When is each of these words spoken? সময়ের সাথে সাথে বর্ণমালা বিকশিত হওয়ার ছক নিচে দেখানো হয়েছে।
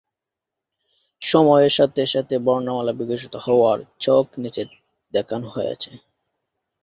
সময়ের 1.21 1.73
সাথে 1.77 2.01
সাথে 2.13 2.35
বর্ণমালা 2.45 2.93
বিকশিত 2.99 3.35
হওয়ার 3.45 3.79
ছক 3.99 4.25
নিচে 4.37 4.63
দেখানো 5.13 5.47
হয়েছে। 5.49 5.91